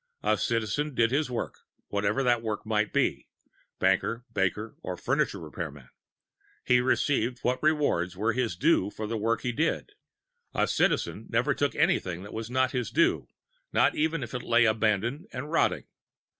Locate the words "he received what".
6.65-7.61